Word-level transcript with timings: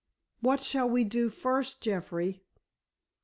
What 0.39 0.63
shall 0.63 0.89
we 0.89 1.03
do 1.03 1.29
first, 1.29 1.79
Jeffrey?" 1.79 2.41